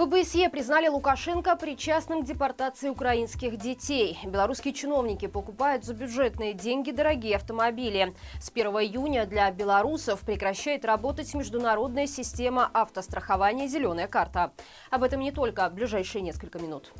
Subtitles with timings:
[0.00, 4.18] В ОБСЕ признали Лукашенко причастным к депортации украинских детей.
[4.24, 8.14] Белорусские чиновники покупают за бюджетные деньги дорогие автомобили.
[8.40, 14.54] С 1 июня для белорусов прекращает работать международная система автострахования «Зеленая карта».
[14.88, 16.94] Об этом не только в ближайшие несколько минут.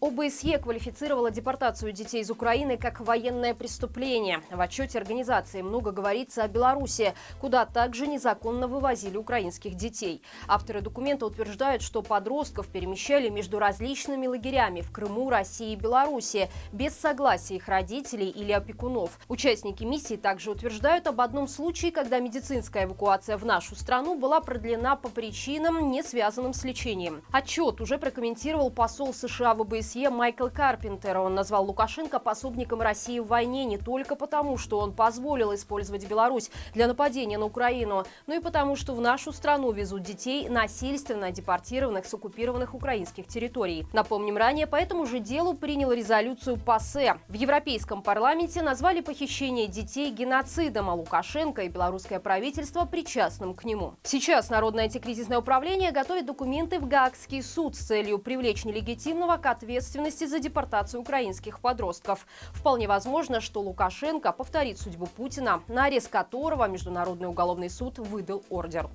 [0.00, 4.42] ОБСЕ квалифицировала депортацию детей из Украины как военное преступление.
[4.48, 10.22] В отчете организации много говорится о Беларуси, куда также незаконно вывозили украинских детей.
[10.46, 16.94] Авторы документа утверждают, что подростков перемещали между различными лагерями в Крыму, России и Беларуси без
[16.94, 19.18] согласия их родителей или опекунов.
[19.26, 24.94] Участники миссии также утверждают об одном случае, когда медицинская эвакуация в нашу страну была продлена
[24.94, 27.22] по причинам, не связанным с лечением.
[27.32, 31.18] Отчет уже прокомментировал посол США в ОБСЕ ОБСЕ Майкл Карпентер.
[31.18, 36.50] Он назвал Лукашенко пособником России в войне не только потому, что он позволил использовать Беларусь
[36.74, 42.04] для нападения на Украину, но и потому, что в нашу страну везут детей, насильственно депортированных
[42.04, 43.86] с оккупированных украинских территорий.
[43.94, 47.16] Напомним, ранее по этому же делу принял резолюцию ПАСЕ.
[47.28, 53.94] В Европейском парламенте назвали похищение детей геноцидом, а Лукашенко и белорусское правительство причастным к нему.
[54.02, 59.77] Сейчас Народное антикризисное управление готовит документы в Гаагский суд с целью привлечь нелегитимного к ответственности
[59.78, 62.26] ответственности за депортацию украинских подростков.
[62.52, 68.90] Вполне возможно, что Лукашенко повторит судьбу Путина, на арест которого Международный уголовный суд выдал ордер.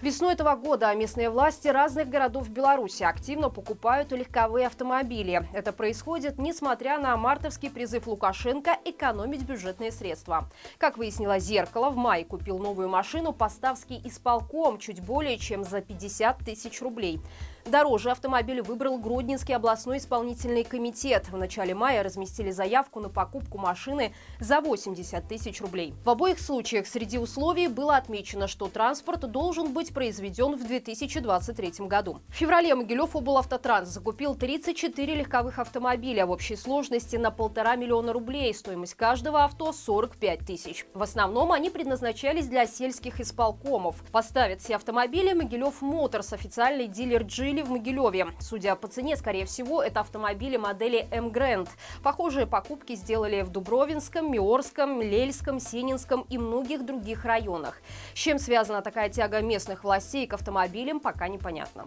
[0.00, 5.48] Весной этого года местные власти разных городов Беларуси активно покупают легковые автомобили.
[5.52, 10.48] Это происходит несмотря на мартовский призыв Лукашенко экономить бюджетные средства.
[10.78, 16.38] Как выяснило «Зеркало», в мае купил новую машину поставский исполком чуть более чем за 50
[16.38, 17.20] тысяч рублей.
[17.68, 21.28] Дороже автомобиль выбрал Гродненский областной исполнительный комитет.
[21.28, 25.92] В начале мая разместили заявку на покупку машины за 80 тысяч рублей.
[26.02, 32.20] В обоих случаях среди условий было отмечено, что транспорт должен быть произведен в 2023 году.
[32.28, 38.54] В феврале Могилев облавтотранс закупил 34 легковых автомобиля в общей сложности на полтора миллиона рублей.
[38.54, 40.86] Стоимость каждого авто 45 тысяч.
[40.94, 43.96] В основном они предназначались для сельских исполкомов.
[44.10, 48.26] Поставит все автомобили Могилев Моторс, официальный дилер Джили купили в Могилеве.
[48.40, 51.68] Судя по цене, скорее всего, это автомобили модели M Grand.
[52.02, 57.80] Похожие покупки сделали в Дубровинском, Миорском, Лельском, Сининском и многих других районах.
[58.14, 61.86] С чем связана такая тяга местных властей к автомобилям, пока непонятно.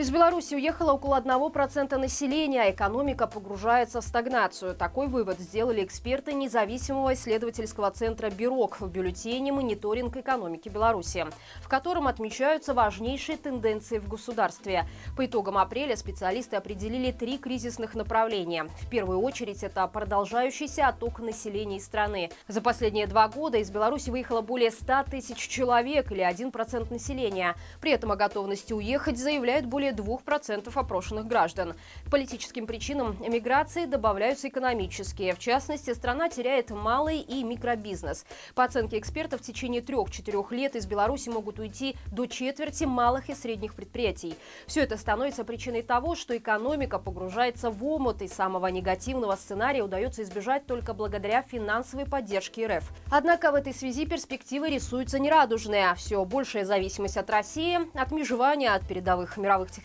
[0.00, 4.74] Из Беларуси уехало около 1% населения, а экономика погружается в стагнацию.
[4.74, 11.26] Такой вывод сделали эксперты независимого исследовательского центра «Бюрок» в бюллетене «Мониторинг экономики Беларуси»,
[11.62, 14.86] в котором отмечаются важнейшие тенденции в государстве.
[15.18, 18.68] По итогам апреля специалисты определили три кризисных направления.
[18.80, 22.30] В первую очередь это продолжающийся отток населения из страны.
[22.48, 27.54] За последние два года из Беларуси выехало более 100 тысяч человек или 1% населения.
[27.82, 31.74] При этом о готовности уехать заявляют более более 2% опрошенных граждан.
[32.06, 35.34] К политическим причинам эмиграции добавляются экономические.
[35.34, 38.24] В частности, страна теряет малый и микробизнес.
[38.54, 43.34] По оценке экспертов, в течение трех-четырех лет из Беларуси могут уйти до четверти малых и
[43.34, 44.34] средних предприятий.
[44.66, 50.22] Все это становится причиной того, что экономика погружается в омут, и самого негативного сценария удается
[50.22, 52.90] избежать только благодаря финансовой поддержке РФ.
[53.10, 55.94] Однако в этой связи перспективы рисуются нерадужные.
[55.96, 59.79] Все большая зависимость от России, отмежевание от передовых мировых технологий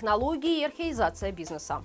[0.61, 1.83] и архаизация бизнеса.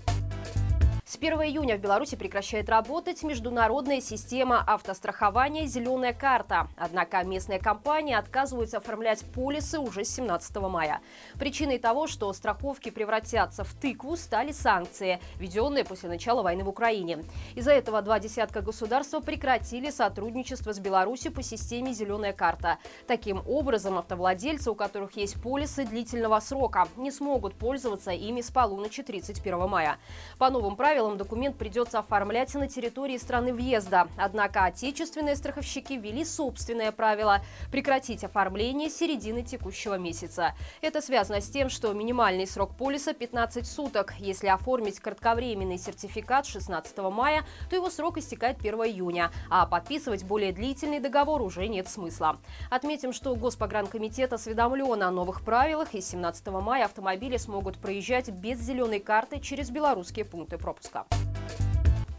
[1.10, 6.68] С 1 июня в Беларуси прекращает работать международная система автострахования «Зеленая карта».
[6.76, 11.00] Однако местные компании отказываются оформлять полисы уже с 17 мая.
[11.36, 17.24] Причиной того, что страховки превратятся в тыкву, стали санкции, введенные после начала войны в Украине.
[17.56, 22.78] Из-за этого два десятка государств прекратили сотрудничество с Беларусью по системе «Зеленая карта».
[23.08, 29.02] Таким образом, автовладельцы, у которых есть полисы длительного срока, не смогут пользоваться ими с полуночи
[29.02, 29.98] 31 мая.
[30.38, 34.08] По новым правилам, правилам документ придется оформлять на территории страны въезда.
[34.18, 37.40] Однако отечественные страховщики ввели собственное правило–
[37.72, 40.54] прекратить оформление середины текущего месяца.
[40.82, 44.12] Это связано с тем, что минимальный срок полиса– 15 суток.
[44.18, 50.52] Если оформить кратковременный сертификат 16 мая, то его срок истекает 1 июня, а подписывать более
[50.52, 52.36] длительный договор уже нет смысла.
[52.68, 59.00] Отметим, что Госпогранкомитет осведомлен о новых правилах, и 17 мая автомобили смогут проезжать без зеленой
[59.00, 60.89] карты через белорусские пункты пропуска.
[60.90, 61.29] Луцька.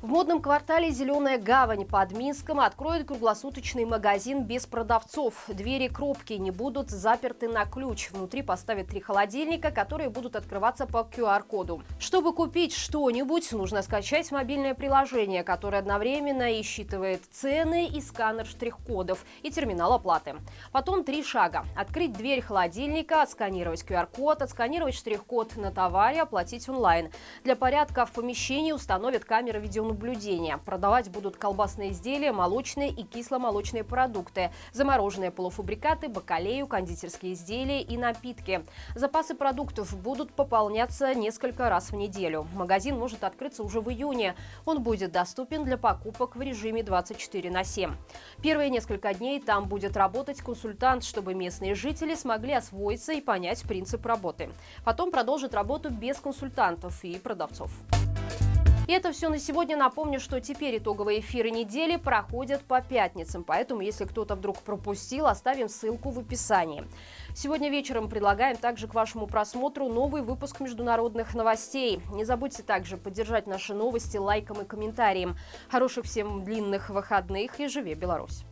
[0.02, 5.44] В модном квартале «Зеленая гавань» под Минском откроют круглосуточный магазин без продавцов.
[5.48, 8.10] Двери кропки не будут заперты на ключ.
[8.10, 11.84] Внутри поставят три холодильника, которые будут открываться по QR-коду.
[12.00, 19.24] Чтобы купить что-нибудь, нужно скачать мобильное приложение, которое одновременно и считывает цены, и сканер штрих-кодов,
[19.44, 20.34] и терминал оплаты.
[20.72, 21.64] Потом три шага.
[21.76, 27.12] Открыть дверь холодильника, отсканировать QR-код, отсканировать штрих-код на товаре, оплатить онлайн.
[27.44, 30.58] Для порядка в помещении установят камеры видеонаблюдения наблюдения.
[30.58, 38.66] Продавать будут колбасные изделия, молочные и кисломолочные продукты, замороженные полуфабрикаты, бакалею, кондитерские изделия и напитки.
[38.96, 42.48] Запасы продуктов будут пополняться несколько раз в неделю.
[42.54, 44.36] Магазин может открыться уже в июне.
[44.66, 47.92] Он будет доступен для покупок в режиме 24 на 7.
[48.42, 54.06] Первые несколько дней там будет работать консультант, чтобы местные жители смогли освоиться и понять принцип
[54.06, 54.50] работы.
[54.86, 57.72] Потом продолжит работу без консультантов и продавцов.
[58.88, 59.78] И это все на сегодня.
[59.78, 65.70] Напомню, что теперь итоговые эфиры недели проходят по пятницам, поэтому если кто-то вдруг пропустил, оставим
[65.70, 66.84] ссылку в описании.
[67.34, 72.02] Сегодня вечером предлагаем также к вашему просмотру новый выпуск международных новостей.
[72.12, 75.38] Не забудьте также поддержать наши новости лайком и комментарием.
[75.70, 78.44] Хороших всем длинных выходных и живи Беларусь!